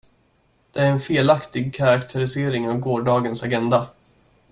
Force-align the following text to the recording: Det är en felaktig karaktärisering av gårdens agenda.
Det 0.71 0.79
är 0.79 0.91
en 0.91 0.99
felaktig 0.99 1.73
karaktärisering 1.75 2.69
av 2.69 2.79
gårdens 2.79 3.43
agenda. 3.43 3.89